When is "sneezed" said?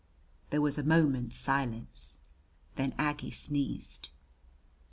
3.29-4.09